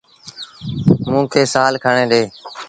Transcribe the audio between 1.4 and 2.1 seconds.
سآل تا کڻي